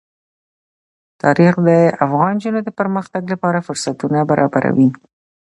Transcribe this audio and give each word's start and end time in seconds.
تاریخ 1.21 1.53
د 1.67 1.69
افغان 2.05 2.33
نجونو 2.37 2.59
د 2.63 2.69
پرمختګ 2.79 3.23
لپاره 3.33 3.65
فرصتونه 3.67 4.19
برابروي. 4.31 4.89